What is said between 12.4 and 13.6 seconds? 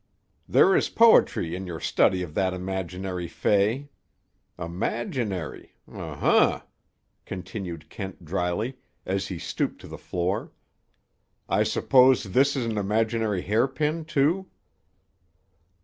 is an imaginary